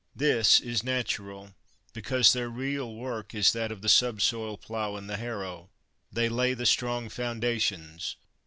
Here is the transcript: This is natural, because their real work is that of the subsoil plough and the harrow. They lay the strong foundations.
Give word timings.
This 0.15 0.59
is 0.59 0.83
natural, 0.83 1.53
because 1.93 2.33
their 2.33 2.49
real 2.49 2.95
work 2.95 3.35
is 3.35 3.53
that 3.53 3.71
of 3.71 3.83
the 3.83 3.87
subsoil 3.87 4.57
plough 4.57 4.95
and 4.95 5.07
the 5.07 5.17
harrow. 5.17 5.69
They 6.11 6.27
lay 6.27 6.55
the 6.55 6.65
strong 6.65 7.07
foundations. 7.07 8.15